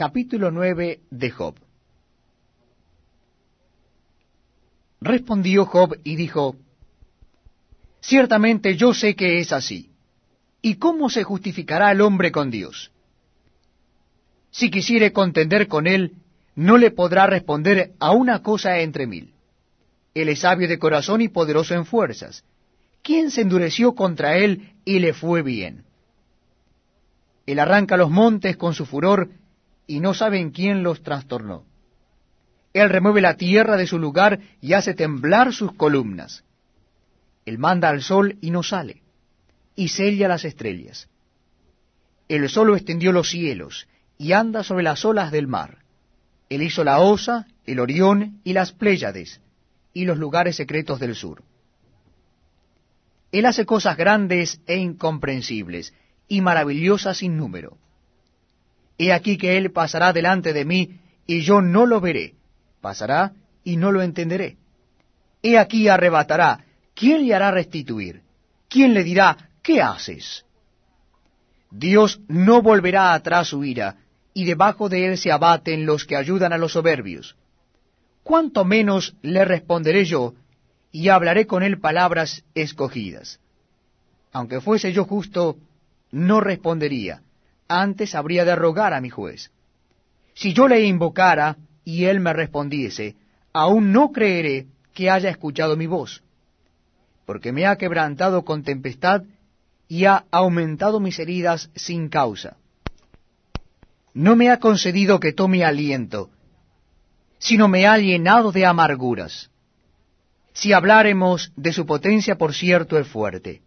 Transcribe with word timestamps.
Capítulo 0.00 0.50
9 0.50 1.00
de 1.10 1.30
Job 1.30 1.56
Respondió 5.02 5.66
Job 5.66 5.98
y 6.02 6.16
dijo, 6.16 6.56
Ciertamente 8.00 8.78
yo 8.78 8.94
sé 8.94 9.14
que 9.14 9.40
es 9.40 9.52
así. 9.52 9.90
¿Y 10.62 10.76
cómo 10.76 11.10
se 11.10 11.22
justificará 11.22 11.92
el 11.92 12.00
hombre 12.00 12.32
con 12.32 12.50
Dios? 12.50 12.92
Si 14.50 14.70
quisiere 14.70 15.12
contender 15.12 15.68
con 15.68 15.86
él, 15.86 16.14
no 16.54 16.78
le 16.78 16.92
podrá 16.92 17.26
responder 17.26 17.92
a 17.98 18.12
una 18.12 18.42
cosa 18.42 18.78
entre 18.78 19.06
mil. 19.06 19.34
Él 20.14 20.30
es 20.30 20.40
sabio 20.40 20.66
de 20.66 20.78
corazón 20.78 21.20
y 21.20 21.28
poderoso 21.28 21.74
en 21.74 21.84
fuerzas. 21.84 22.42
¿Quién 23.02 23.30
se 23.30 23.42
endureció 23.42 23.94
contra 23.94 24.38
él 24.38 24.72
y 24.86 25.00
le 25.00 25.12
fue 25.12 25.42
bien? 25.42 25.84
Él 27.44 27.58
arranca 27.58 27.98
los 27.98 28.10
montes 28.10 28.56
con 28.56 28.72
su 28.72 28.86
furor 28.86 29.28
y 29.90 29.98
no 29.98 30.14
saben 30.14 30.52
quién 30.52 30.84
los 30.84 31.02
trastornó. 31.02 31.64
Él 32.72 32.88
remueve 32.90 33.20
la 33.20 33.36
tierra 33.36 33.76
de 33.76 33.88
su 33.88 33.98
lugar 33.98 34.38
y 34.60 34.74
hace 34.74 34.94
temblar 34.94 35.52
sus 35.52 35.72
columnas. 35.72 36.44
Él 37.44 37.58
manda 37.58 37.88
al 37.88 38.00
sol 38.00 38.38
y 38.40 38.52
no 38.52 38.62
sale, 38.62 39.02
y 39.74 39.88
sella 39.88 40.28
las 40.28 40.44
estrellas. 40.44 41.08
Él 42.28 42.48
solo 42.48 42.76
extendió 42.76 43.10
los 43.10 43.30
cielos 43.30 43.88
y 44.16 44.30
anda 44.30 44.62
sobre 44.62 44.84
las 44.84 45.04
olas 45.04 45.32
del 45.32 45.48
mar. 45.48 45.78
Él 46.48 46.62
hizo 46.62 46.84
la 46.84 47.00
Osa, 47.00 47.48
el 47.66 47.80
Orión 47.80 48.40
y 48.44 48.52
las 48.52 48.70
Pléyades, 48.70 49.40
y 49.92 50.04
los 50.04 50.18
lugares 50.18 50.54
secretos 50.54 51.00
del 51.00 51.16
sur. 51.16 51.42
Él 53.32 53.44
hace 53.44 53.66
cosas 53.66 53.96
grandes 53.96 54.60
e 54.68 54.76
incomprensibles, 54.76 55.94
y 56.28 56.42
maravillosas 56.42 57.16
sin 57.16 57.36
número. 57.36 57.76
He 59.02 59.14
aquí 59.14 59.38
que 59.38 59.56
Él 59.56 59.72
pasará 59.72 60.12
delante 60.12 60.52
de 60.52 60.66
mí, 60.66 61.00
y 61.26 61.40
yo 61.40 61.62
no 61.62 61.86
lo 61.86 62.02
veré, 62.02 62.34
pasará 62.82 63.32
y 63.64 63.78
no 63.78 63.92
lo 63.92 64.02
entenderé. 64.02 64.58
He 65.42 65.56
aquí 65.56 65.88
arrebatará, 65.88 66.66
¿quién 66.94 67.26
le 67.26 67.34
hará 67.34 67.50
restituir? 67.50 68.20
¿Quién 68.68 68.92
le 68.92 69.02
dirá, 69.02 69.52
¿qué 69.62 69.80
haces? 69.80 70.44
Dios 71.70 72.20
no 72.28 72.60
volverá 72.60 73.14
atrás 73.14 73.48
su 73.48 73.64
ira, 73.64 73.96
y 74.34 74.44
debajo 74.44 74.90
de 74.90 75.06
él 75.06 75.16
se 75.16 75.32
abaten 75.32 75.86
los 75.86 76.04
que 76.04 76.16
ayudan 76.16 76.52
a 76.52 76.58
los 76.58 76.72
soberbios. 76.72 77.36
¿Cuánto 78.22 78.66
menos 78.66 79.16
le 79.22 79.46
responderé 79.46 80.04
yo, 80.04 80.34
y 80.92 81.08
hablaré 81.08 81.46
con 81.46 81.62
él 81.62 81.80
palabras 81.80 82.44
escogidas? 82.54 83.40
Aunque 84.30 84.60
fuese 84.60 84.92
yo 84.92 85.06
justo, 85.06 85.56
no 86.10 86.42
respondería, 86.42 87.22
antes 87.70 88.16
habría 88.16 88.44
de 88.44 88.56
rogar 88.56 88.92
a 88.92 89.00
mi 89.00 89.10
juez. 89.10 89.52
Si 90.34 90.52
yo 90.52 90.66
le 90.66 90.84
invocara 90.84 91.56
y 91.84 92.04
él 92.04 92.18
me 92.18 92.32
respondiese, 92.32 93.14
aún 93.52 93.92
no 93.92 94.10
creeré 94.10 94.66
que 94.92 95.08
haya 95.08 95.30
escuchado 95.30 95.76
mi 95.76 95.86
voz, 95.86 96.22
porque 97.26 97.52
me 97.52 97.66
ha 97.66 97.76
quebrantado 97.76 98.44
con 98.44 98.64
tempestad 98.64 99.22
y 99.86 100.04
ha 100.04 100.24
aumentado 100.32 100.98
mis 100.98 101.18
heridas 101.20 101.70
sin 101.76 102.08
causa. 102.08 102.56
No 104.14 104.34
me 104.34 104.50
ha 104.50 104.58
concedido 104.58 105.20
que 105.20 105.32
tome 105.32 105.64
aliento, 105.64 106.30
sino 107.38 107.68
me 107.68 107.86
ha 107.86 107.96
llenado 107.98 108.50
de 108.50 108.66
amarguras. 108.66 109.50
Si 110.52 110.72
habláremos 110.72 111.52
de 111.54 111.72
su 111.72 111.86
potencia, 111.86 112.36
por 112.36 112.52
cierto, 112.52 112.98
es 112.98 113.06
fuerte. 113.06 113.62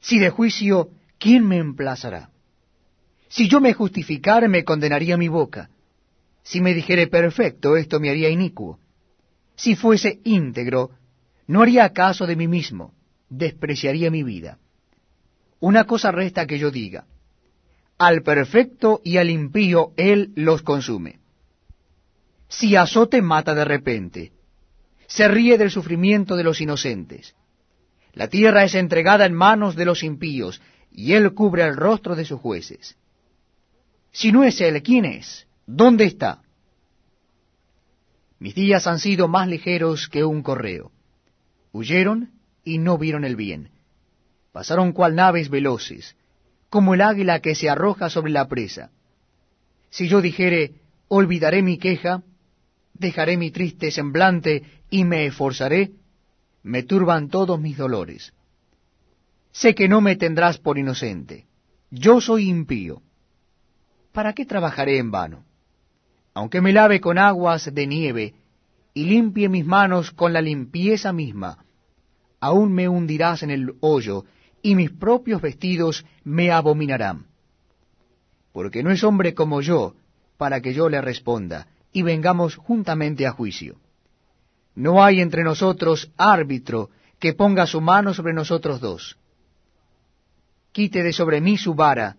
Si 0.00 0.18
de 0.18 0.28
juicio, 0.28 0.90
¿quién 1.18 1.46
me 1.46 1.58
emplazará? 1.58 2.30
Si 3.28 3.48
yo 3.48 3.60
me 3.60 3.72
justificare, 3.72 4.48
me 4.48 4.64
condenaría 4.64 5.16
mi 5.16 5.28
boca. 5.28 5.70
Si 6.42 6.60
me 6.60 6.74
dijere 6.74 7.08
perfecto, 7.08 7.76
esto 7.76 7.98
me 7.98 8.10
haría 8.10 8.28
inicuo. 8.28 8.78
Si 9.56 9.74
fuese 9.74 10.20
íntegro, 10.24 10.90
no 11.46 11.62
haría 11.62 11.92
caso 11.92 12.26
de 12.26 12.36
mí 12.36 12.46
mismo, 12.46 12.94
despreciaría 13.28 14.10
mi 14.10 14.22
vida. 14.22 14.58
Una 15.58 15.84
cosa 15.84 16.12
resta 16.12 16.46
que 16.46 16.58
yo 16.58 16.70
diga, 16.70 17.06
al 17.98 18.22
perfecto 18.22 19.00
y 19.02 19.16
al 19.16 19.30
impío 19.30 19.92
él 19.96 20.32
los 20.36 20.62
consume. 20.62 21.18
Si 22.48 22.76
azote 22.76 23.22
mata 23.22 23.54
de 23.54 23.64
repente, 23.64 24.32
se 25.06 25.28
ríe 25.28 25.56
del 25.56 25.70
sufrimiento 25.70 26.36
de 26.36 26.44
los 26.44 26.60
inocentes. 26.60 27.34
La 28.12 28.28
tierra 28.28 28.64
es 28.64 28.74
entregada 28.74 29.24
en 29.26 29.34
manos 29.34 29.76
de 29.76 29.84
los 29.84 30.02
impíos, 30.02 30.60
y 30.96 31.12
él 31.12 31.34
cubre 31.34 31.62
el 31.62 31.76
rostro 31.76 32.16
de 32.16 32.24
sus 32.24 32.40
jueces. 32.40 32.96
Si 34.12 34.32
no 34.32 34.44
es 34.44 34.58
él, 34.62 34.82
¿quién 34.82 35.04
es? 35.04 35.46
¿Dónde 35.66 36.06
está? 36.06 36.40
Mis 38.38 38.54
días 38.54 38.86
han 38.86 38.98
sido 38.98 39.28
más 39.28 39.46
ligeros 39.46 40.08
que 40.08 40.24
un 40.24 40.42
correo. 40.42 40.90
Huyeron 41.72 42.30
y 42.64 42.78
no 42.78 42.96
vieron 42.96 43.26
el 43.26 43.36
bien. 43.36 43.68
Pasaron 44.52 44.92
cual 44.92 45.14
naves 45.14 45.50
veloces, 45.50 46.16
como 46.70 46.94
el 46.94 47.02
águila 47.02 47.40
que 47.40 47.54
se 47.54 47.68
arroja 47.68 48.08
sobre 48.08 48.32
la 48.32 48.48
presa. 48.48 48.90
Si 49.90 50.08
yo 50.08 50.22
dijere, 50.22 50.76
olvidaré 51.08 51.62
mi 51.62 51.76
queja, 51.76 52.22
dejaré 52.94 53.36
mi 53.36 53.50
triste 53.50 53.90
semblante 53.90 54.62
y 54.88 55.04
me 55.04 55.26
esforzaré, 55.26 55.92
me 56.62 56.82
turban 56.84 57.28
todos 57.28 57.60
mis 57.60 57.76
dolores. 57.76 58.32
Sé 59.60 59.74
que 59.74 59.88
no 59.88 60.02
me 60.02 60.16
tendrás 60.16 60.58
por 60.58 60.76
inocente. 60.76 61.46
Yo 61.90 62.20
soy 62.20 62.50
impío. 62.50 63.00
¿Para 64.12 64.34
qué 64.34 64.44
trabajaré 64.44 64.98
en 64.98 65.10
vano? 65.10 65.46
Aunque 66.34 66.60
me 66.60 66.74
lave 66.74 67.00
con 67.00 67.16
aguas 67.16 67.72
de 67.72 67.86
nieve 67.86 68.34
y 68.92 69.04
limpie 69.04 69.48
mis 69.48 69.64
manos 69.64 70.10
con 70.10 70.34
la 70.34 70.42
limpieza 70.42 71.10
misma, 71.10 71.64
aún 72.38 72.74
me 72.74 72.86
hundirás 72.86 73.42
en 73.44 73.50
el 73.50 73.76
hoyo 73.80 74.26
y 74.60 74.74
mis 74.74 74.90
propios 74.90 75.40
vestidos 75.40 76.04
me 76.22 76.50
abominarán. 76.50 77.24
Porque 78.52 78.82
no 78.82 78.90
es 78.90 79.02
hombre 79.04 79.32
como 79.32 79.62
yo 79.62 79.94
para 80.36 80.60
que 80.60 80.74
yo 80.74 80.90
le 80.90 81.00
responda 81.00 81.66
y 81.92 82.02
vengamos 82.02 82.56
juntamente 82.56 83.26
a 83.26 83.32
juicio. 83.32 83.76
No 84.74 85.02
hay 85.02 85.22
entre 85.22 85.44
nosotros 85.44 86.12
árbitro 86.18 86.90
que 87.18 87.32
ponga 87.32 87.66
su 87.66 87.80
mano 87.80 88.12
sobre 88.12 88.34
nosotros 88.34 88.82
dos. 88.82 89.16
Quite 90.76 91.02
de 91.02 91.14
sobre 91.14 91.40
mí 91.40 91.56
su 91.56 91.74
vara, 91.74 92.18